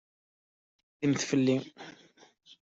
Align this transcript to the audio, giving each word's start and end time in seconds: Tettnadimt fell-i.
Tettnadimt 0.03 1.21
fell-i. 1.29 1.55